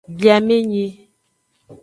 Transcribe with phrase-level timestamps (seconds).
[0.19, 0.85] Biamenyi.